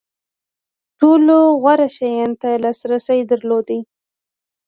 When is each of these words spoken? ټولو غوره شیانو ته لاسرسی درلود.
ټولو 0.99 1.39
غوره 1.61 1.87
شیانو 1.97 2.39
ته 2.41 2.49
لاسرسی 2.63 3.19
درلود. 3.31 3.67